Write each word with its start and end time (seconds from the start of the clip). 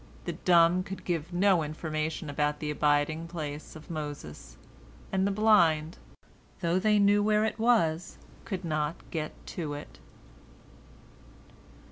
The 0.25 0.33
dumb 0.33 0.81
could 0.81 1.05
give 1.05 1.31
no 1.31 1.61
information 1.61 2.27
about 2.27 2.57
the 2.57 2.71
abiding 2.71 3.27
place 3.27 3.75
of 3.75 3.91
Moses, 3.91 4.57
and 5.11 5.27
the 5.27 5.31
blind, 5.31 5.99
though 6.61 6.79
they 6.79 6.97
knew 6.97 7.21
where 7.21 7.45
it 7.45 7.59
was, 7.59 8.17
could 8.43 8.65
not 8.65 8.95
get 9.11 9.31
to 9.45 9.75
it. 9.75 9.99